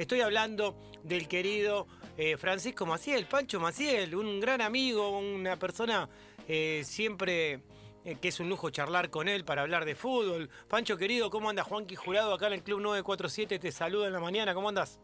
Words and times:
Estoy 0.00 0.22
hablando 0.22 0.74
del 1.02 1.28
querido 1.28 1.86
eh, 2.16 2.38
Francisco 2.38 2.86
Maciel, 2.86 3.26
Pancho 3.26 3.60
Maciel, 3.60 4.14
un 4.14 4.40
gran 4.40 4.62
amigo, 4.62 5.18
una 5.18 5.58
persona 5.58 6.08
eh, 6.48 6.80
siempre 6.86 7.60
eh, 8.06 8.16
que 8.18 8.28
es 8.28 8.40
un 8.40 8.48
lujo 8.48 8.70
charlar 8.70 9.10
con 9.10 9.28
él 9.28 9.44
para 9.44 9.60
hablar 9.60 9.84
de 9.84 9.94
fútbol. 9.94 10.48
Pancho 10.68 10.96
querido, 10.96 11.28
¿cómo 11.28 11.50
andas? 11.50 11.66
Juanqui 11.66 11.96
Jurado 11.96 12.32
acá 12.32 12.46
en 12.46 12.54
el 12.54 12.62
Club 12.62 12.80
947 12.80 13.58
te 13.58 13.70
saluda 13.72 14.06
en 14.06 14.14
la 14.14 14.20
mañana, 14.20 14.54
¿cómo 14.54 14.70
andas? 14.70 14.98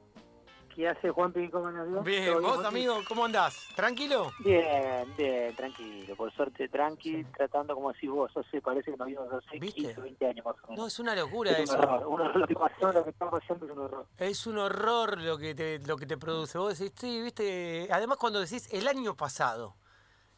¿Qué 0.76 0.86
hace 0.86 1.10
Juanpi? 1.10 1.48
¿Cómo 1.48 1.68
andas? 1.68 2.04
Bien, 2.04 2.34
vos 2.42 2.62
amigo, 2.62 3.00
¿cómo 3.08 3.24
andás? 3.24 3.66
¿Tranquilo? 3.74 4.30
Bien, 4.40 5.10
bien, 5.16 5.56
tranquilo, 5.56 6.14
por 6.14 6.30
suerte 6.34 6.68
tranqui, 6.68 7.24
tratando 7.34 7.74
como 7.74 7.94
decís 7.94 8.10
vos, 8.10 8.30
sé, 8.50 8.60
parece 8.60 8.90
que 8.90 8.96
nos 8.98 9.08
vimos 9.08 9.26
hace 9.32 9.58
15, 9.58 9.98
20 9.98 10.26
años 10.26 10.44
más 10.44 10.54
o 10.56 10.66
menos. 10.66 10.78
No, 10.78 10.86
es 10.86 10.98
una 10.98 11.14
locura 11.14 11.52
es 11.52 11.60
eso. 11.60 11.78
Un 11.78 11.84
horror. 11.84 12.06
Uno, 12.06 12.28
lo 12.30 12.46
que 12.46 12.54
pasó, 12.54 12.92
lo 12.92 13.04
que 13.04 13.10
está 13.10 13.30
pasando 13.30 13.64
es 13.64 13.72
un 13.72 13.78
horror. 13.78 14.06
Es 14.18 14.46
un 14.46 14.58
horror 14.58 15.18
lo 15.18 15.38
que 15.38 15.54
te, 15.54 15.78
lo 15.78 15.96
que 15.96 16.04
te 16.04 16.18
produce. 16.18 16.58
Vos 16.58 16.78
decís, 16.78 16.92
sí, 17.00 17.22
viste, 17.22 17.88
además 17.90 18.18
cuando 18.18 18.38
decís 18.38 18.68
el 18.70 18.86
año 18.86 19.16
pasado, 19.16 19.76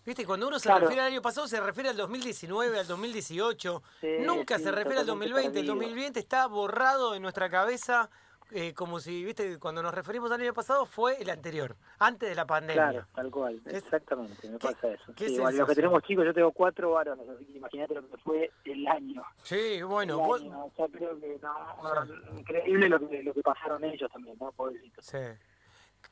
Viste, 0.07 0.25
cuando 0.25 0.49
uno 0.49 0.59
se 0.59 0.73
refiere 0.73 1.03
al 1.03 1.09
año 1.09 1.21
pasado, 1.21 1.47
se 1.47 1.61
refiere 1.61 1.91
al 1.91 1.97
2019, 1.99 2.79
al 2.79 2.87
2018. 2.87 3.83
Nunca 4.21 4.59
se 4.59 4.71
refiere 4.71 5.01
al 5.01 5.07
2020. 5.07 5.61
El 5.61 5.67
2020 5.67 6.19
está 6.19 6.47
borrado 6.47 7.15
en 7.15 7.21
nuestra 7.21 7.51
cabeza 7.51 8.09
eh, 8.51 8.73
como 8.73 8.99
si, 9.01 9.25
viste, 9.25 9.59
cuando 9.59 9.83
nos 9.83 9.95
referimos 9.95 10.31
al 10.31 10.41
año 10.41 10.55
pasado 10.55 10.87
fue 10.87 11.21
el 11.21 11.29
anterior, 11.31 11.77
antes 11.99 12.29
de 12.29 12.35
la 12.35 12.47
pandemia. 12.47 12.91
Claro, 12.91 13.07
tal 13.15 13.31
cual, 13.31 13.61
exactamente, 13.67 14.49
me 14.49 14.59
pasa 14.59 14.89
eso. 14.89 15.13
Sí, 15.17 15.37
los 15.37 15.69
que 15.69 15.75
tenemos 15.75 16.03
chicos, 16.03 16.25
yo 16.25 16.33
tengo 16.33 16.53
cuatro 16.53 16.93
varones, 16.93 17.29
así 17.29 17.45
que 17.45 17.59
imagínate 17.59 17.95
lo 17.95 18.09
que 18.09 18.17
fue 18.19 18.51
el 18.65 18.87
año. 18.87 19.23
Sí, 19.43 19.83
bueno. 19.83 20.19
vos... 20.19 20.43
yo 20.43 20.89
creo 20.91 21.21
que 21.21 21.39
no, 21.43 22.39
increíble 22.39 22.89
lo 22.89 23.09
que, 23.09 23.23
lo 23.23 23.35
que 23.35 23.43
pasaron 23.43 23.85
ellos 23.85 24.11
también, 24.11 24.37
¿no? 24.41 24.53
Pobrecitos. 24.53 25.05
Sí. 25.05 25.19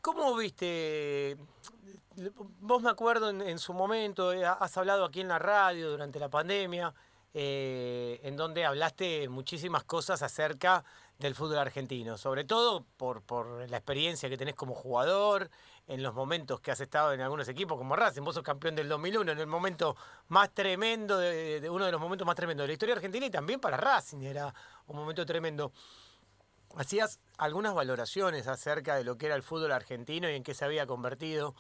¿Cómo 0.01 0.37
viste? 0.37 1.37
Vos 2.61 2.83
me 2.83 2.91
acuerdo 2.91 3.31
en, 3.31 3.41
en, 3.41 3.59
su 3.59 3.73
momento, 3.73 4.33
eh, 4.33 4.45
has 4.45 4.77
hablado 4.77 5.05
aquí 5.05 5.21
en 5.21 5.29
la 5.29 5.39
radio 5.39 5.91
durante 5.91 6.19
la 6.19 6.29
pandemia, 6.29 6.93
eh, 7.39 8.19
en 8.23 8.35
donde 8.35 8.65
hablaste 8.65 9.29
muchísimas 9.29 9.85
cosas 9.85 10.23
acerca 10.23 10.83
del 11.19 11.35
fútbol 11.35 11.59
argentino, 11.59 12.19
sobre 12.19 12.45
todo 12.45 12.85
por, 12.97 13.69
la 13.69 13.77
experiencia 13.77 14.29
que 14.29 14.37
tenés 14.37 14.55
como 14.55 14.75
jugador, 14.75 15.51
en 15.87 16.03
los 16.03 16.15
momentos 16.15 16.61
que 16.61 16.73
has 16.73 16.81
estado 16.81 17.13
en 17.13 17.21
algunos 17.21 17.49
equipos 17.49 17.79
como 17.79 17.95
Racing, 17.95 18.23
vos 18.23 18.35
sos 18.35 18.43
campeón 18.43 18.75
del 18.75 18.89
2001, 18.89 19.33
en 19.33 19.39
el 19.39 19.47
momento 19.47 19.97
más 20.29 20.53
tremendo, 20.53 21.17
de, 21.19 21.67
uno 21.71 21.87
de 21.87 21.93
los 21.93 22.01
momentos 22.01 22.27
más 22.27 22.35
tremendos 22.35 22.65
de 22.65 22.69
la 22.69 22.73
historia 22.73 22.95
argentina 22.97 23.27
y 23.27 23.31
también 23.31 23.61
para 23.61 23.77
Racing 23.77 24.23
era 24.23 24.53
un 24.89 24.97
momento 24.97 25.25
tremendo. 25.25 25.73
Hacías 26.77 27.21
algunas 27.39 27.73
valoraciones 27.73 28.49
acerca 28.49 28.97
de 28.97 29.05
lo 29.05 29.17
que 29.17 29.27
era 29.27 29.37
el 29.37 29.43
fútbol 29.43 29.73
argentino 29.73 30.29
y 30.29 30.35
en 30.35 30.43
qué 30.43 30.55
se 30.55 30.65
había 30.65 30.87
convertido. 30.87 31.55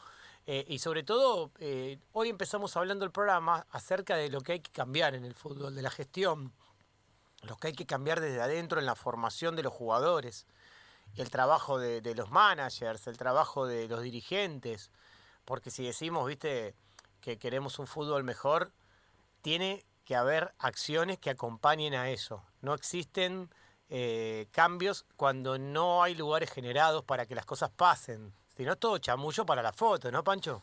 Eh, 0.48 0.64
y 0.68 0.78
sobre 0.80 1.02
todo, 1.02 1.50
eh, 1.58 1.98
hoy 2.12 2.28
empezamos 2.28 2.76
hablando 2.76 3.04
el 3.04 3.10
programa 3.12 3.66
acerca 3.70 4.16
de 4.16 4.28
lo 4.28 4.40
que 4.40 4.52
hay 4.52 4.60
que 4.60 4.70
cambiar 4.70 5.14
en 5.14 5.24
el 5.24 5.34
fútbol, 5.34 5.74
de 5.74 5.82
la 5.82 5.90
gestión, 5.90 6.52
lo 7.46 7.56
que 7.56 7.68
hay 7.68 7.74
que 7.74 7.86
cambiar 7.86 8.20
desde 8.20 8.40
adentro 8.40 8.78
en 8.78 8.86
la 8.86 8.94
formación 8.94 9.56
de 9.56 9.62
los 9.62 9.72
jugadores, 9.72 10.46
el 11.14 11.30
trabajo 11.30 11.78
de, 11.78 12.14
los 12.14 12.30
managers, 12.30 13.06
el 13.06 13.16
trabajo 13.16 13.66
de 13.66 13.88
los 13.88 14.02
dirigentes, 14.02 14.90
porque 15.44 15.70
si 15.70 15.84
decimos, 15.84 16.26
viste, 16.26 16.74
que 17.20 17.38
queremos 17.38 17.78
un 17.78 17.86
fútbol 17.86 18.24
mejor, 18.24 18.72
tiene 19.42 19.84
que 20.04 20.16
haber 20.16 20.54
acciones 20.58 21.18
que 21.18 21.30
acompañen 21.30 21.94
a 21.94 22.10
eso. 22.10 22.42
No 22.60 22.74
existen 22.74 23.50
eh, 23.88 24.48
cambios 24.50 25.06
cuando 25.16 25.58
no 25.58 26.02
hay 26.02 26.14
lugares 26.14 26.50
generados 26.50 27.04
para 27.04 27.26
que 27.26 27.34
las 27.34 27.46
cosas 27.46 27.70
pasen. 27.70 28.32
Si 28.56 28.64
no, 28.64 28.76
todo 28.76 28.98
chamullo 28.98 29.46
para 29.46 29.62
la 29.62 29.72
foto, 29.72 30.10
¿no, 30.10 30.24
Pancho? 30.24 30.62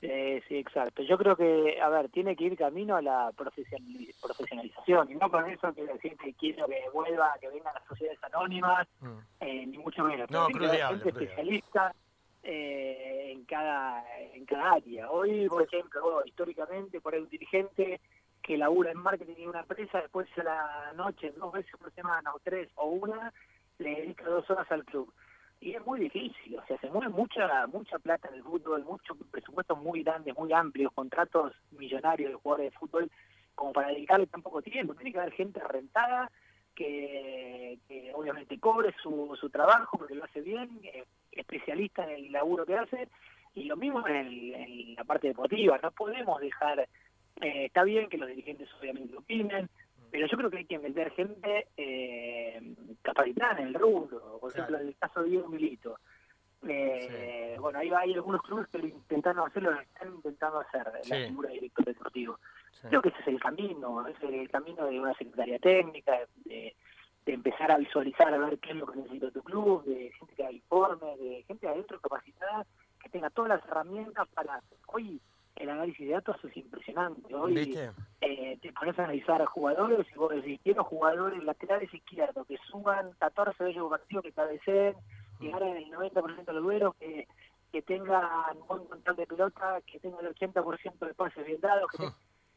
Eh, 0.00 0.42
sí, 0.48 0.56
exacto. 0.56 1.02
Yo 1.02 1.18
creo 1.18 1.36
que, 1.36 1.80
a 1.80 1.88
ver, 1.88 2.08
tiene 2.08 2.34
que 2.34 2.44
ir 2.44 2.56
camino 2.56 2.96
a 2.96 3.02
la 3.02 3.30
profesionalización, 3.36 5.10
y 5.10 5.14
no 5.14 5.30
con 5.30 5.48
eso 5.50 5.72
que 5.74 5.84
decir 5.84 6.16
que 6.16 6.34
quiero 6.34 6.66
que 6.66 6.80
vuelva, 6.92 7.34
que 7.40 7.48
vengan 7.48 7.74
las 7.74 7.84
sociedades 7.86 8.22
anónimas, 8.24 8.88
mm. 9.00 9.18
eh, 9.40 9.66
ni 9.66 9.78
mucho 9.78 10.04
menos. 10.04 10.30
No, 10.30 10.46
crucial, 10.46 11.00
gente 11.00 11.08
especialista 11.10 11.94
eh, 12.42 13.32
en 13.32 13.44
cada 13.44 14.04
en 14.34 14.44
cada 14.46 14.72
área. 14.72 15.10
Hoy, 15.10 15.48
por 15.48 15.62
ejemplo, 15.62 16.22
históricamente, 16.24 17.00
por 17.00 17.14
ahí 17.14 17.20
un 17.20 17.28
dirigente 17.28 18.00
que 18.42 18.56
labura 18.56 18.90
en 18.90 18.98
marketing 18.98 19.34
en 19.38 19.48
una 19.50 19.60
empresa, 19.60 20.00
después 20.00 20.26
a 20.38 20.42
la 20.42 20.92
noche, 20.96 21.32
dos 21.36 21.52
veces 21.52 21.72
por 21.76 21.92
semana, 21.92 22.34
o 22.34 22.40
tres, 22.42 22.68
o 22.74 22.86
una, 22.86 23.32
le 23.78 23.90
dedica 23.90 24.24
dos 24.24 24.48
horas 24.50 24.70
al 24.72 24.84
club 24.84 25.12
y 25.62 25.76
es 25.76 25.86
muy 25.86 26.00
difícil, 26.00 26.58
o 26.58 26.66
sea, 26.66 26.76
se 26.78 26.90
mueve 26.90 27.08
mucha 27.08 27.66
mucha 27.68 27.96
plata 28.00 28.28
en 28.28 28.34
el 28.34 28.42
fútbol, 28.42 28.84
muchos 28.84 29.16
presupuestos 29.30 29.78
muy 29.78 30.02
grandes, 30.02 30.36
muy 30.36 30.52
amplios, 30.52 30.92
contratos 30.92 31.52
millonarios 31.70 32.30
de 32.30 32.34
jugadores 32.34 32.72
de 32.72 32.78
fútbol, 32.78 33.10
como 33.54 33.72
para 33.72 33.88
dedicarle 33.88 34.26
tan 34.26 34.42
poco 34.42 34.60
tiempo. 34.60 34.94
Tiene 34.96 35.12
que 35.12 35.20
haber 35.20 35.32
gente 35.34 35.60
rentada 35.60 36.28
que, 36.74 37.78
obviamente 38.14 38.58
cobre 38.58 38.92
su, 39.00 39.36
su 39.40 39.50
trabajo 39.50 39.98
porque 39.98 40.16
lo 40.16 40.24
hace 40.24 40.40
bien, 40.40 40.80
especialista 41.30 42.02
en 42.04 42.10
el 42.10 42.32
laburo 42.32 42.66
que 42.66 42.76
hace, 42.76 43.08
y 43.54 43.64
lo 43.64 43.76
mismo 43.76 44.04
en, 44.08 44.96
la 44.96 45.04
parte 45.04 45.28
deportiva. 45.28 45.78
No 45.80 45.92
podemos 45.92 46.40
dejar, 46.40 46.80
eh, 46.80 47.66
está 47.66 47.84
bien 47.84 48.08
que 48.08 48.18
los 48.18 48.28
dirigentes 48.28 48.68
obviamente 48.80 49.16
opinen, 49.16 49.68
pero 50.12 50.26
yo 50.26 50.36
creo 50.36 50.50
que 50.50 50.58
hay 50.58 50.66
que 50.66 50.78
meter 50.78 51.10
gente 51.12 51.68
eh, 51.76 52.74
capacitada 53.00 53.60
en 53.60 53.68
el 53.68 53.74
rubro, 53.74 54.38
por 54.38 54.52
ejemplo, 54.52 54.78
en 54.78 54.88
el 54.88 54.96
caso 54.96 55.22
de 55.22 55.30
Diego 55.30 55.48
Milito. 55.48 55.98
Eh, 56.68 57.56
Bueno, 57.58 57.78
ahí 57.78 57.90
hay 57.90 58.12
algunos 58.12 58.42
clubes 58.42 58.68
que 58.68 58.78
lo 58.78 58.86
intentaron 58.86 59.48
hacerlo, 59.48 59.72
lo 59.72 59.80
están 59.80 60.14
intentando 60.14 60.60
hacer, 60.60 60.86
la 61.08 61.26
figura 61.28 61.48
de 61.48 61.54
director 61.54 61.84
deportivo. 61.86 62.38
Creo 62.88 63.00
que 63.00 63.08
ese 63.08 63.20
es 63.20 63.28
el 63.28 63.40
camino, 63.40 64.06
es 64.06 64.22
el 64.22 64.50
camino 64.50 64.86
de 64.86 65.00
una 65.00 65.14
secretaria 65.14 65.58
técnica, 65.58 66.12
de, 66.44 66.74
de 67.24 67.32
empezar 67.32 67.72
a 67.72 67.78
visualizar, 67.78 68.34
a 68.34 68.38
ver 68.38 68.58
qué 68.58 68.70
es 68.70 68.76
lo 68.76 68.86
que 68.86 68.98
necesita 68.98 69.30
tu 69.30 69.42
club, 69.42 69.84
de 69.84 70.12
gente 70.18 70.34
que 70.34 70.42
haga 70.42 70.52
informes, 70.52 71.18
de 71.18 71.44
gente 71.48 71.68
adentro 71.68 71.98
capacitada, 72.00 72.66
que 73.02 73.08
tenga 73.08 73.30
todas 73.30 73.48
las 73.48 73.64
herramientas 73.66 74.28
para... 74.34 74.60
Hoy 74.88 75.20
análisis 75.82 76.06
de 76.06 76.12
datos 76.12 76.36
es 76.44 76.56
impresionante. 76.56 77.34
Hoy 77.34 77.76
eh, 78.20 78.58
te 78.62 78.72
pones 78.72 78.98
a 78.98 79.04
analizar 79.04 79.42
a 79.42 79.46
jugadores 79.46 80.06
y 80.14 80.18
vos 80.18 80.30
decís, 80.32 80.60
quiero 80.62 80.84
jugadores 80.84 81.42
laterales 81.44 81.92
izquierdos 81.92 82.46
que 82.46 82.56
suban 82.70 83.12
14 83.18 83.64
de 83.64 83.70
ellos 83.70 83.90
partidos 83.90 84.24
que 84.24 84.32
cabeceen, 84.32 84.94
llegar 85.40 85.62
en 85.62 85.76
el 85.76 85.90
90% 85.90 86.44
de 86.44 86.52
los 86.52 86.62
duelos, 86.62 86.94
que, 86.96 87.26
que 87.72 87.82
tengan 87.82 88.56
un 88.58 88.66
buen 88.68 88.84
control 88.84 89.16
de 89.16 89.26
pelota, 89.26 89.80
que 89.86 89.98
tengan 89.98 90.24
el 90.24 90.34
80% 90.34 91.06
de 91.06 91.14
pases 91.14 91.46
bien 91.46 91.60
dados. 91.60 91.90
Que 91.90 92.08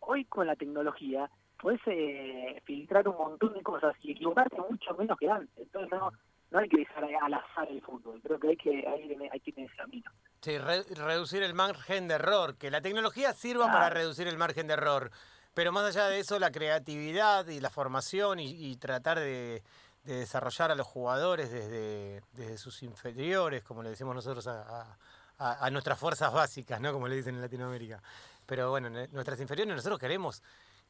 Hoy 0.02 0.26
con 0.26 0.46
la 0.46 0.56
tecnología 0.56 1.30
puedes 1.60 1.82
eh, 1.88 2.62
filtrar 2.64 3.08
un 3.08 3.18
montón 3.18 3.54
de 3.54 3.64
cosas 3.64 3.96
y 4.04 4.12
equivocarte 4.12 4.58
mucho 4.70 4.94
menos 4.96 5.18
que 5.18 5.28
antes. 5.28 5.58
Entonces 5.58 5.92
no, 5.92 6.12
no 6.52 6.60
hay 6.60 6.70
que 6.70 6.78
dejar 6.78 7.04
al 7.04 7.34
azar 7.34 7.68
el 7.72 7.82
fútbol, 7.82 8.22
creo 8.22 8.40
que 8.40 8.50
hay 8.50 8.58
que, 8.58 8.88
hay, 8.88 9.18
hay 9.32 9.40
que 9.40 9.52
tener 9.52 9.68
ese 9.68 9.78
camino. 9.78 10.12
Sí, 10.46 10.60
reducir 10.60 11.42
el 11.42 11.56
margen 11.56 12.08
de 12.08 12.14
error, 12.14 12.56
que 12.56 12.70
la 12.70 12.80
tecnología 12.80 13.34
sirva 13.34 13.66
para 13.66 13.90
reducir 13.90 14.28
el 14.28 14.38
margen 14.38 14.68
de 14.68 14.74
error, 14.74 15.10
pero 15.56 15.72
más 15.72 15.86
allá 15.86 16.06
de 16.06 16.20
eso, 16.20 16.38
la 16.38 16.52
creatividad 16.52 17.48
y 17.48 17.60
la 17.60 17.72
formación 17.72 18.40
y, 18.40 18.76
tratar 18.76 19.18
de, 19.18 19.64
desarrollar 20.04 20.70
a 20.70 20.76
los 20.76 20.86
jugadores 20.86 21.50
desde, 21.50 22.22
desde 22.34 22.60
sus 22.60 22.84
inferiores, 22.84 23.64
como 23.64 23.82
le 23.82 23.90
decimos 23.90 24.14
nosotros 24.14 24.46
a, 24.46 24.96
a, 25.40 25.70
nuestras 25.72 25.98
fuerzas 25.98 26.32
básicas, 26.32 26.80
¿no? 26.80 26.94
Como 26.94 27.08
le 27.08 27.16
dicen 27.16 27.34
en 27.34 27.42
Latinoamérica. 27.42 28.04
Pero 28.46 28.70
bueno, 28.70 28.92
nuestras 28.92 29.40
inferiores 29.40 29.76
nosotros 29.76 29.98
queremos 29.98 30.44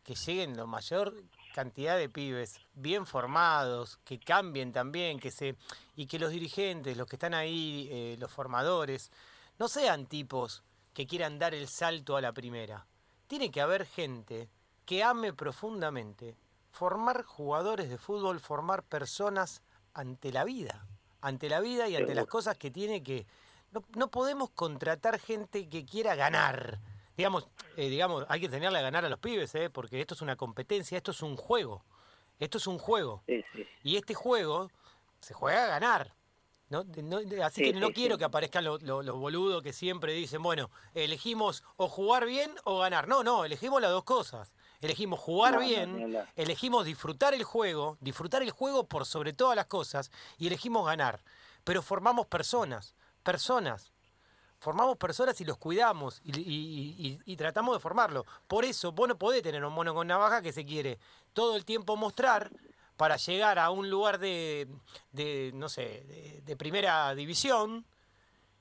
que 0.04 0.16
lleguen 0.16 0.58
la 0.58 0.66
mayor 0.66 1.14
cantidad 1.54 1.98
de 1.98 2.10
pibes 2.10 2.60
bien 2.74 3.06
formados, 3.06 4.00
que 4.04 4.20
cambien 4.20 4.74
también, 4.74 5.18
que 5.18 5.32
se 5.32 5.56
y 5.96 6.08
que 6.08 6.20
los 6.20 6.32
dirigentes, 6.32 6.98
los 6.98 7.08
que 7.08 7.16
están 7.16 7.34
ahí, 7.34 7.88
eh, 7.90 8.18
los 8.20 8.30
formadores, 8.30 9.12
no 9.60 9.68
sean 9.68 10.06
tipos 10.06 10.64
que 10.94 11.08
quieran 11.08 11.40
dar 11.40 11.54
el 11.54 11.68
salto 11.68 12.16
a 12.16 12.22
la 12.22 12.34
primera. 12.34 12.88
Tiene 13.28 13.52
que 13.52 13.62
haber 13.62 13.86
gente 13.86 14.50
que 14.86 15.04
ame 15.04 15.34
profundamente 15.34 16.36
formar 16.72 17.24
jugadores 17.24 17.90
de 17.90 17.98
fútbol, 17.98 18.40
formar 18.40 18.84
personas 18.84 19.62
ante 19.94 20.32
la 20.32 20.44
vida, 20.44 20.86
ante 21.22 21.50
la 21.50 21.62
vida 21.62 21.88
y 21.88 21.96
ante 21.96 22.16
las 22.16 22.28
cosas 22.28 22.58
que 22.58 22.70
tiene 22.70 23.02
que... 23.02 23.26
No, 23.72 23.84
no 23.96 24.10
podemos 24.10 24.50
contratar 24.52 25.20
gente 25.20 25.68
que 25.70 25.86
quiera 25.86 26.16
ganar. 26.16 26.80
Digamos, 27.18 27.48
eh, 27.78 27.90
digamos, 27.90 28.26
hay 28.28 28.42
que 28.42 28.46
enseñarle 28.48 28.80
a 28.80 28.84
ganar 28.84 29.06
a 29.06 29.10
los 29.10 29.20
pibes, 29.20 29.56
¿eh? 29.56 29.70
porque 29.70 30.02
esto 30.02 30.14
es 30.14 30.22
una 30.22 30.36
competencia, 30.36 30.98
esto 30.98 31.12
es 31.12 31.22
un 31.22 31.38
juego. 31.38 31.84
Esto 32.40 32.58
es 32.58 32.68
un 32.68 32.78
juego. 32.78 33.24
Y 33.84 33.96
este 33.96 34.14
juego 34.14 34.70
se 35.22 35.34
juega 35.34 35.66
a 35.66 35.68
ganar. 35.68 36.14
¿No? 36.84 37.20
así 37.44 37.64
que 37.64 37.74
no 37.74 37.92
quiero 37.92 38.18
que 38.18 38.26
aparezcan 38.26 38.64
los, 38.64 38.82
boludos 38.84 39.62
que 39.62 39.74
siempre 39.74 40.14
dicen, 40.14 40.42
bueno, 40.42 40.70
elegimos 40.94 41.64
o 41.78 41.88
jugar 41.88 42.26
bien 42.26 42.52
o 42.64 42.80
ganar. 42.80 43.08
No, 43.08 43.24
no, 43.24 43.46
elegimos 43.46 43.82
las 43.82 43.92
dos 43.92 44.04
cosas. 44.04 44.54
Elegimos 44.82 45.20
jugar 45.20 45.60
bien, 45.60 46.16
elegimos 46.36 46.86
disfrutar 46.86 47.34
el 47.34 47.44
juego, 47.44 47.98
disfrutar 48.02 48.44
el 48.44 48.52
juego 48.52 48.86
por 48.88 49.06
sobre 49.06 49.34
todas 49.34 49.56
las 49.56 49.66
cosas 49.66 50.12
y 50.38 50.48
elegimos 50.48 50.86
ganar. 50.86 51.24
pero 51.64 51.82
formamos 51.82 52.28
personas, 52.28 52.96
personas. 53.24 53.92
Formamos 54.60 54.98
personas 54.98 55.40
y 55.42 55.46
los 55.46 55.58
cuidamos 55.58 56.22
y, 56.24 57.36
tratamos 57.36 57.76
de 57.76 57.80
formarlo. 57.80 58.26
Por 58.48 58.66
eso 58.66 58.92
vos 58.92 59.08
no 59.08 59.18
podés 59.18 59.44
tener 59.44 59.64
un 59.64 59.74
mono 59.74 59.94
con 59.94 60.08
navaja 60.08 60.42
que 60.42 60.52
se 60.52 60.66
quiere 60.66 60.98
todo 61.34 61.56
el 61.56 61.66
tiempo 61.66 61.96
mostrar 61.96 62.52
para 62.98 63.18
llegar 63.18 63.60
a 63.60 63.70
un 63.70 63.90
lugar 63.90 64.20
de, 64.20 64.68
de 65.12 65.52
no 65.54 65.70
sé, 65.70 66.42
de 66.44 66.56
primera 66.56 67.14
división 67.16 67.86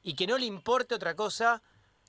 y 0.02 0.14
que 0.14 0.26
no 0.26 0.38
le 0.38 0.46
importe 0.46 0.94
otra 0.94 1.14
cosa 1.14 1.62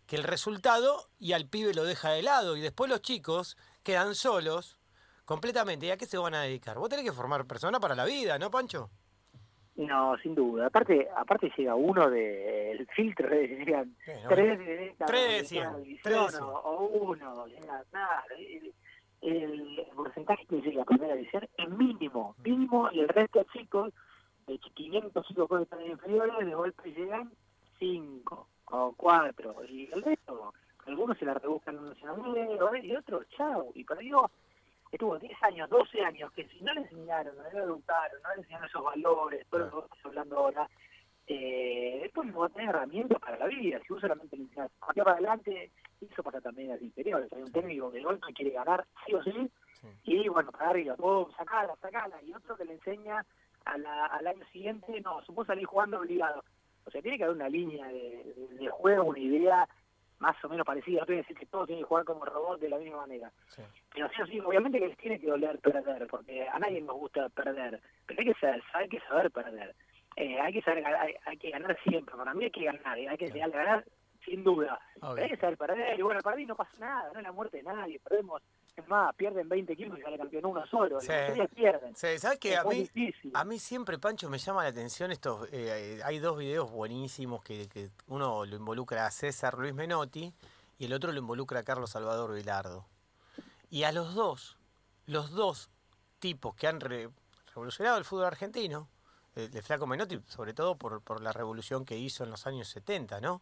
que 0.05 0.15
el 0.15 0.23
resultado 0.23 1.09
y 1.19 1.33
al 1.33 1.47
pibe 1.47 1.73
lo 1.73 1.83
deja 1.83 2.11
de 2.11 2.21
lado 2.21 2.55
y 2.55 2.61
después 2.61 2.89
los 2.89 3.01
chicos 3.01 3.57
quedan 3.83 4.15
solos 4.15 4.79
completamente. 5.25 5.87
¿Y 5.87 5.91
a 5.91 5.97
qué 5.97 6.05
se 6.05 6.17
van 6.17 6.35
a 6.35 6.41
dedicar? 6.41 6.77
Vos 6.77 6.89
tenés 6.89 7.05
que 7.05 7.11
formar 7.11 7.45
persona 7.45 7.79
para 7.79 7.95
la 7.95 8.05
vida, 8.05 8.37
¿no, 8.37 8.51
Pancho? 8.51 8.89
No, 9.77 10.17
sin 10.19 10.35
duda. 10.35 10.67
Aparte, 10.67 11.07
aparte 11.15 11.51
llega 11.57 11.75
uno 11.75 12.09
del 12.09 12.77
de, 12.77 12.87
filtro, 12.95 13.27
tres 14.29 14.59
de 14.59 14.95
tres, 15.05 15.53
tres, 16.01 16.39
o, 16.41 16.89
uno, 16.93 17.45
nada. 17.91 18.23
El, 19.25 19.87
porcentaje 19.95 20.45
que 20.45 20.61
llega 20.61 20.83
a 20.83 20.85
primera 20.85 21.15
división 21.15 21.47
es 21.57 21.69
mínimo, 21.69 22.35
mínimo, 22.43 22.89
y 22.91 22.99
el 22.99 23.07
resto 23.07 23.39
de 23.39 23.45
chicos, 23.45 23.93
de 24.45 24.59
500 24.59 25.27
chicos 25.27 25.49
que 25.49 25.63
están 25.63 25.85
inferiores, 25.85 26.45
de 26.45 26.53
golpe 26.53 26.91
llegan 26.91 27.31
cinco 27.79 28.47
o 28.65 28.93
cuatro, 28.95 29.55
y 29.67 29.89
el 29.91 30.03
resto, 30.03 30.53
algunos 30.85 31.17
se 31.17 31.25
la 31.25 31.33
rebuscan 31.33 31.75
en 31.75 32.09
un 32.09 32.85
y 32.85 32.95
otros, 32.95 33.27
chao, 33.29 33.71
y 33.73 33.83
perdió 33.83 34.29
estuvo 34.91 35.17
10 35.17 35.43
años, 35.43 35.69
12 35.69 36.01
años, 36.01 36.31
que 36.33 36.47
si 36.47 36.63
no 36.63 36.73
le 36.73 36.81
enseñaron, 36.81 37.35
no 37.35 37.43
le 37.43 37.59
educaron, 37.59 38.21
no 38.21 38.29
le 38.29 38.41
enseñaron 38.41 38.67
esos 38.67 38.83
valores, 38.83 39.45
todo 39.49 39.59
lo 39.59 39.81
que 39.81 39.85
estás 39.85 40.05
hablando 40.05 40.37
ahora, 40.37 40.69
eh, 41.27 41.99
después 42.03 42.27
no 42.31 42.39
va 42.39 42.45
a 42.45 42.49
tener 42.49 42.69
herramientas 42.69 43.19
para 43.19 43.37
la 43.37 43.47
vida. 43.47 43.79
Si 43.85 43.93
vos 43.93 44.01
solamente 44.01 44.37
le 44.37 44.43
enseñas 44.43 44.71
aquí 44.81 44.99
para 44.99 45.13
adelante, 45.13 45.71
eso 46.15 46.23
para 46.23 46.39
también 46.39 46.69
las 46.69 46.81
inferiores. 46.81 47.31
Hay 47.33 47.41
un 47.41 47.51
técnico 47.51 47.91
que 47.91 47.97
el 47.97 48.05
golpe 48.05 48.33
quiere 48.33 48.51
ganar 48.51 48.85
sí 49.05 49.13
o 49.13 49.21
sí, 49.23 49.51
y 50.05 50.27
bueno, 50.29 50.51
para 50.51 50.69
arriba, 50.69 50.95
oh, 50.99 51.29
sacala, 51.37 51.75
sacala, 51.81 52.15
y 52.23 52.33
otro 52.33 52.55
que 52.55 52.65
le 52.65 52.73
enseña 52.73 53.23
a 53.65 53.77
la, 53.77 54.05
al 54.05 54.25
año 54.27 54.45
siguiente, 54.51 54.99
no, 55.01 55.21
supongo 55.21 55.45
salir 55.45 55.65
jugando 55.65 55.99
obligado. 55.99 56.43
O 56.85 56.91
sea, 56.91 57.01
tiene 57.01 57.17
que 57.17 57.23
haber 57.23 57.35
una 57.35 57.49
línea 57.49 57.87
de, 57.87 58.33
de 58.51 58.69
juego, 58.69 59.05
una 59.05 59.19
idea 59.19 59.67
más 60.19 60.35
o 60.43 60.49
menos 60.49 60.65
parecido. 60.65 61.01
No 61.01 61.05
quiere 61.05 61.21
decir 61.21 61.37
que 61.37 61.45
todos 61.47 61.67
tienen 61.67 61.83
que 61.83 61.87
jugar 61.87 62.05
como 62.05 62.25
robot 62.25 62.59
de 62.59 62.69
la 62.69 62.77
misma 62.77 62.97
manera. 62.97 63.31
Pero 63.93 64.07
sí, 64.09 64.31
sí, 64.31 64.39
obviamente 64.39 64.79
que 64.79 64.87
les 64.87 64.97
tiene 64.97 65.19
que 65.19 65.27
doler 65.27 65.59
perder, 65.59 66.07
porque 66.07 66.47
a 66.47 66.59
nadie 66.59 66.81
nos 66.81 66.95
gusta 66.95 67.27
perder. 67.29 67.81
Pero 68.05 68.19
hay 68.19 68.25
que 68.27 68.39
saber, 68.39 68.63
hay 68.73 68.89
que 68.89 68.99
saber 69.01 69.31
perder. 69.31 69.75
Eh, 70.15 70.39
hay 70.39 70.53
que 70.53 70.61
saber, 70.61 70.85
hay, 70.85 71.37
que 71.37 71.49
ganar 71.49 71.77
siempre. 71.83 72.15
Para 72.15 72.33
mí 72.33 72.45
hay 72.45 72.51
que 72.51 72.63
ganar, 72.63 72.97
hay 72.97 73.17
que 73.17 73.27
ganar 73.27 73.83
sin 74.25 74.43
duda. 74.43 74.79
que 75.15 75.37
saber 75.37 75.57
perder. 75.57 75.99
Y 75.99 76.01
bueno, 76.01 76.21
para 76.21 76.35
mí 76.35 76.45
no 76.45 76.55
pasa 76.55 76.71
nada, 76.79 77.11
no 77.13 77.19
es 77.19 77.23
la 77.23 77.31
muerte 77.31 77.57
de 77.57 77.63
nadie. 77.63 77.99
Perdemos 77.99 78.41
es 78.75 78.87
más, 78.89 79.15
pierden 79.15 79.47
20 79.47 79.75
kilos 79.75 79.97
y 79.97 80.01
sale 80.01 80.17
campeón 80.17 80.45
uno 80.47 80.65
solo. 80.67 80.99
Sí. 80.99 81.07
pierden. 81.55 81.95
Sí, 81.95 82.19
¿sabes 82.19 82.39
qué? 82.39 82.57
A 82.57 82.63
mí, 82.65 82.89
a 83.33 83.45
mí 83.45 83.59
siempre, 83.59 83.97
Pancho, 83.97 84.29
me 84.29 84.37
llama 84.37 84.63
la 84.63 84.69
atención 84.69 85.11
estos... 85.11 85.47
Eh, 85.51 86.01
hay 86.03 86.19
dos 86.19 86.37
videos 86.37 86.69
buenísimos 86.71 87.41
que, 87.41 87.69
que, 87.69 87.89
uno 88.07 88.45
lo 88.45 88.55
involucra 88.55 89.05
a 89.05 89.11
César 89.11 89.57
Luis 89.57 89.73
Menotti 89.73 90.33
y 90.77 90.85
el 90.85 90.93
otro 90.93 91.13
lo 91.13 91.19
involucra 91.19 91.61
a 91.61 91.63
Carlos 91.63 91.91
Salvador 91.91 92.33
Vilardo. 92.33 92.85
Y 93.69 93.83
a 93.83 93.93
los 93.93 94.13
dos, 94.13 94.57
los 95.05 95.31
dos 95.31 95.69
tipos 96.19 96.53
que 96.55 96.67
han 96.67 96.81
revolucionado 96.81 97.97
el 97.97 98.03
fútbol 98.03 98.25
argentino, 98.25 98.89
el 99.35 99.51
de 99.51 99.61
Flaco 99.61 99.87
Menotti, 99.87 100.19
sobre 100.27 100.53
todo 100.53 100.75
por, 100.75 101.01
por 101.01 101.21
la 101.21 101.31
revolución 101.31 101.85
que 101.85 101.97
hizo 101.97 102.25
en 102.25 102.31
los 102.31 102.45
años 102.45 102.67
70, 102.67 103.21
¿no? 103.21 103.41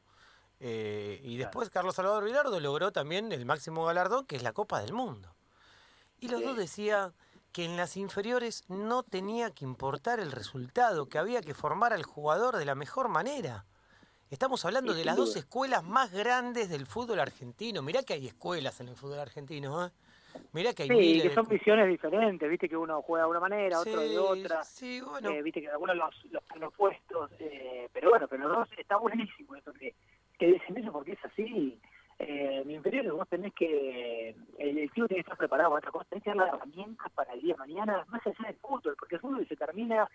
Eh, 0.66 1.20
y 1.22 1.36
después 1.36 1.70
Carlos 1.70 1.96
Salvador 1.96 2.24
Vilardo 2.24 2.58
logró 2.62 2.94
también 2.94 3.34
el 3.34 3.46
máximo 3.46 3.84
galardón, 3.84 4.26
que 4.26 4.38
es 4.38 4.44
la 4.44 4.54
Copa 4.54 4.80
del 4.80 4.94
Mundo. 4.94 5.36
Y 6.22 6.30
los 6.30 6.42
dos 6.42 6.56
decían 6.56 7.12
que 7.52 7.66
en 7.66 7.76
las 7.76 7.98
inferiores 7.98 8.64
no 8.70 9.04
tenía 9.04 9.52
que 9.52 9.66
importar 9.66 10.22
el 10.22 10.32
resultado, 10.32 11.10
que 11.10 11.18
había 11.18 11.42
que 11.42 11.54
formar 11.54 11.92
al 11.92 12.04
jugador 12.04 12.56
de 12.56 12.64
la 12.64 12.76
mejor 12.76 13.10
manera. 13.10 13.66
Estamos 14.30 14.64
hablando 14.64 14.94
de 14.94 15.04
las 15.04 15.18
dos 15.18 15.36
escuelas 15.36 15.84
más 15.84 16.14
grandes 16.14 16.70
del 16.70 16.86
fútbol 16.86 17.20
argentino. 17.20 17.82
Mirá 17.82 18.04
que 18.04 18.14
hay 18.14 18.28
escuelas 18.28 18.80
en 18.80 18.88
el 18.88 18.96
fútbol 18.96 19.20
argentino, 19.20 19.86
¿eh? 19.86 19.92
Mirá 20.54 20.74
que 20.74 20.84
hay 20.84 20.90
sí, 20.90 21.22
que 21.24 21.36
son 21.36 21.48
visiones 21.48 21.90
diferentes, 21.90 22.50
viste 22.50 22.70
que 22.70 22.78
uno 22.78 23.02
juega 23.02 23.26
de 23.26 23.32
una 23.32 23.40
manera, 23.42 23.80
otro 23.80 24.00
de 24.00 24.18
otra. 24.18 24.64
Sí, 24.64 25.02
bueno. 25.02 25.30
Eh, 25.30 25.42
viste 25.44 25.60
que 25.62 25.70
algunos 25.70 25.96
los, 25.96 26.26
los, 26.32 26.44
opuestos, 26.64 27.32
eh, 27.38 27.90
pero 27.92 28.10
bueno, 28.10 28.28
pero 28.30 28.48
los 28.48 28.58
dos 28.60 28.70
está 28.78 28.96
buenísimo 28.96 29.56
eso 29.56 29.74
que 29.74 29.94
que 30.44 30.52
dicen 30.52 30.78
eso 30.78 30.92
porque 30.92 31.14
es 31.14 31.26
así. 31.26 31.80
Eh, 32.20 32.64
mi 32.66 32.76
inferior 32.76 33.12
vos 33.14 33.28
tenés 33.30 33.54
que, 33.54 34.36
el, 34.58 34.78
equipo 34.78 35.08
tiene 35.08 35.16
que 35.16 35.20
estar 35.22 35.38
preparado 35.38 35.70
para 35.72 35.80
otra 35.80 35.92
cosa, 35.92 36.06
tenés 36.10 36.24
que 36.24 36.30
dar 36.32 36.38
las 36.38 36.54
herramientas 36.54 37.12
para 37.14 37.34
el 37.34 37.42
día 37.42 37.54
de 37.54 37.60
mañana, 37.60 38.06
más 38.10 38.26
allá 38.28 38.48
del 38.48 38.56
fútbol, 38.58 38.96
porque 39.00 39.16
el 39.16 39.22
fútbol 39.22 39.48
se 39.48 39.56
termina, 39.56 40.08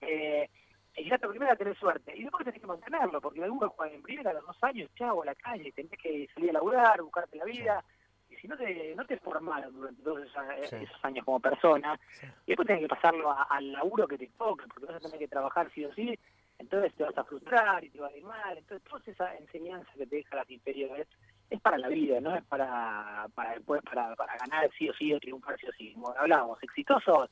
eh, 0.00 0.50
y 0.96 1.08
ya 1.08 1.18
te 1.18 1.28
primera 1.28 1.56
tenés 1.56 1.78
suerte, 1.78 2.12
y 2.16 2.22
después 2.22 2.44
tenés 2.44 2.60
que 2.60 2.66
mantenerlo, 2.66 3.20
porque 3.20 3.42
algunos 3.42 3.72
juegan 3.72 3.96
en 3.96 4.02
primera 4.02 4.30
a 4.30 4.34
los 4.34 4.46
dos 4.46 4.56
años, 4.62 4.90
chavo, 4.96 5.22
a 5.22 5.26
la 5.26 5.34
calle, 5.34 5.72
tenés 5.72 5.98
que 5.98 6.28
salir 6.34 6.50
a 6.50 6.54
laburar, 6.54 7.00
buscarte 7.02 7.38
la 7.38 7.44
vida, 7.44 7.84
y 8.28 8.36
si 8.36 8.48
no 8.48 8.56
te, 8.56 8.94
no 8.94 9.04
te 9.06 9.16
formaron 9.18 9.72
durante 9.72 10.02
todos 10.02 10.24
esos, 10.24 11.04
años 11.04 11.24
como 11.24 11.40
persona, 11.40 11.98
y 12.44 12.48
después 12.48 12.66
tenés 12.66 12.82
que 12.82 12.88
pasarlo 12.88 13.34
al 13.48 13.72
laburo 13.72 14.06
que 14.06 14.18
te 14.18 14.28
toque, 14.36 14.64
porque 14.68 14.86
vas 14.86 14.96
a 14.96 15.00
tener 15.00 15.18
que 15.18 15.28
trabajar 15.28 15.70
sí 15.72 15.84
o 15.84 15.94
sí, 15.94 16.18
entonces 16.58 16.94
te 16.94 17.04
vas 17.04 17.16
a 17.16 17.24
frustrar 17.24 17.84
y 17.84 17.90
te 17.90 18.00
va 18.00 18.08
a 18.08 18.16
ir 18.16 18.24
mal. 18.24 18.56
Entonces, 18.56 18.88
toda 18.88 19.02
esa 19.06 19.34
enseñanza 19.36 19.90
que 19.96 20.06
te 20.06 20.16
deja 20.16 20.36
las 20.36 20.50
inferiores 20.50 21.06
es 21.50 21.60
para 21.60 21.78
la 21.78 21.88
vida, 21.88 22.20
no 22.20 22.34
es 22.34 22.44
para 22.44 23.28
para 23.34 23.54
después 23.54 23.82
para, 23.82 24.14
para 24.16 24.36
ganar 24.36 24.68
sí 24.76 24.88
o 24.88 24.94
sí 24.94 25.12
o 25.12 25.20
triunfar 25.20 25.58
sí 25.58 25.66
o 25.66 25.72
sí. 25.72 25.92
Como 25.92 26.10
hablábamos, 26.10 26.62
exitosos, 26.62 27.30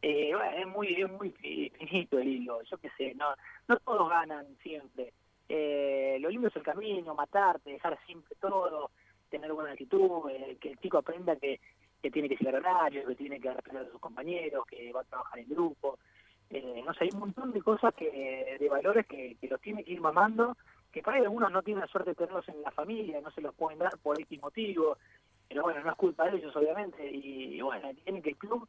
eh, 0.00 0.34
bueno, 0.34 0.56
es 0.56 0.66
muy 0.66 1.00
es 1.00 1.10
muy 1.10 1.30
finito 1.30 2.18
el 2.18 2.28
hilo, 2.28 2.62
yo 2.62 2.78
qué 2.78 2.90
sé, 2.96 3.14
no 3.14 3.34
no 3.68 3.76
todos 3.78 4.08
ganan 4.08 4.46
siempre. 4.62 5.12
Eh, 5.48 6.16
lo 6.20 6.30
lindo 6.30 6.48
es 6.48 6.56
el 6.56 6.62
camino, 6.62 7.14
matarte, 7.14 7.72
dejar 7.72 7.98
siempre 8.06 8.34
todo, 8.40 8.90
tener 9.28 9.52
buena 9.52 9.72
actitud, 9.72 10.30
eh, 10.30 10.56
que 10.60 10.70
el 10.70 10.78
chico 10.78 10.98
aprenda 10.98 11.36
que, 11.36 11.60
que 12.02 12.10
tiene 12.10 12.28
que 12.28 12.38
ser 12.38 12.54
horario, 12.54 13.06
que 13.06 13.14
tiene 13.14 13.38
que 13.38 13.52
respetar 13.52 13.82
a 13.84 13.90
sus 13.90 14.00
compañeros, 14.00 14.64
que 14.66 14.92
va 14.92 15.02
a 15.02 15.04
trabajar 15.04 15.38
en 15.38 15.48
grupo. 15.48 15.98
Eh, 16.52 16.82
no 16.84 16.92
sé, 16.92 17.04
hay 17.04 17.10
un 17.14 17.20
montón 17.20 17.50
de 17.52 17.62
cosas 17.62 17.94
que 17.94 18.56
de 18.60 18.68
valores 18.68 19.06
que, 19.06 19.36
los 19.48 19.60
tiene 19.60 19.82
que 19.82 19.92
ir 19.92 20.00
mamando, 20.00 20.56
que 20.92 21.02
para 21.02 21.16
algunos 21.16 21.50
no 21.50 21.62
tienen 21.62 21.80
la 21.80 21.86
suerte 21.86 22.10
de 22.10 22.16
tenerlos 22.16 22.46
en 22.48 22.60
la 22.60 22.70
familia, 22.70 23.20
no 23.22 23.30
se 23.30 23.40
los 23.40 23.54
pueden 23.54 23.78
dar 23.78 23.96
por 23.98 24.20
X 24.20 24.40
motivo, 24.42 24.98
pero 25.48 25.62
bueno, 25.62 25.82
no 25.82 25.90
es 25.90 25.96
culpa 25.96 26.30
de 26.30 26.36
ellos 26.36 26.54
obviamente, 26.54 27.08
y, 27.10 27.58
bueno, 27.62 27.88
tienen 28.04 28.22
que 28.22 28.30
el 28.30 28.36
club 28.36 28.68